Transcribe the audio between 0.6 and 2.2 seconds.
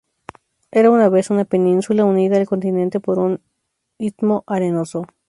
Era una vez una península,